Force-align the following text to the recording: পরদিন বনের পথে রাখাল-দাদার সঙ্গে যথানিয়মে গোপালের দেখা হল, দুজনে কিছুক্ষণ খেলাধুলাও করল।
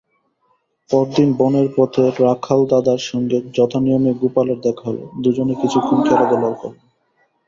পরদিন 0.89 1.29
বনের 1.37 1.67
পথে 1.75 2.03
রাখাল-দাদার 2.19 3.01
সঙ্গে 3.09 3.37
যথানিয়মে 3.53 4.11
গোপালের 4.13 4.59
দেখা 4.61 4.85
হল, 4.87 4.99
দুজনে 5.23 5.53
কিছুক্ষণ 5.61 5.97
খেলাধুলাও 6.07 6.55
করল। 6.61 6.77